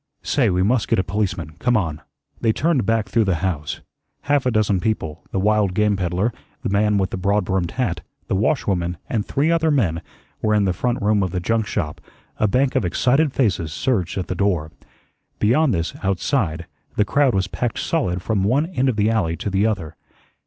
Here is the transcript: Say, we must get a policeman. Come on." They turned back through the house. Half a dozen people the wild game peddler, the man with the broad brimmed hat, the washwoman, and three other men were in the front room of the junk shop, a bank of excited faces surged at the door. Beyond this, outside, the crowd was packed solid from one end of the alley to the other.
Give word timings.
Say, 0.23 0.49
we 0.49 0.63
must 0.63 0.87
get 0.87 0.97
a 0.97 1.03
policeman. 1.03 1.51
Come 1.59 1.77
on." 1.77 2.01
They 2.39 2.51
turned 2.51 2.87
back 2.87 3.07
through 3.07 3.25
the 3.25 3.35
house. 3.45 3.81
Half 4.21 4.47
a 4.47 4.51
dozen 4.51 4.79
people 4.79 5.23
the 5.29 5.39
wild 5.39 5.75
game 5.75 5.95
peddler, 5.95 6.33
the 6.63 6.69
man 6.69 6.97
with 6.97 7.11
the 7.11 7.17
broad 7.17 7.45
brimmed 7.45 7.69
hat, 7.73 8.01
the 8.27 8.33
washwoman, 8.33 8.97
and 9.07 9.23
three 9.27 9.51
other 9.51 9.69
men 9.69 10.01
were 10.41 10.55
in 10.55 10.65
the 10.65 10.73
front 10.73 10.99
room 11.03 11.21
of 11.21 11.29
the 11.29 11.39
junk 11.39 11.67
shop, 11.67 12.01
a 12.37 12.47
bank 12.47 12.73
of 12.75 12.83
excited 12.83 13.31
faces 13.31 13.71
surged 13.71 14.17
at 14.17 14.25
the 14.27 14.33
door. 14.33 14.71
Beyond 15.37 15.71
this, 15.71 15.93
outside, 16.01 16.65
the 16.95 17.05
crowd 17.05 17.35
was 17.35 17.45
packed 17.47 17.77
solid 17.77 18.23
from 18.23 18.43
one 18.43 18.65
end 18.65 18.89
of 18.89 18.95
the 18.95 19.11
alley 19.11 19.35
to 19.37 19.51
the 19.51 19.67
other. 19.67 19.97